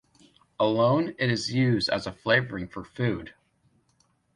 Alone, 0.59 1.13
it 1.19 1.29
is 1.29 1.53
used 1.53 1.87
as 1.87 2.07
a 2.07 2.11
flavoring 2.11 2.67
for 2.67 2.83
food. 2.83 3.35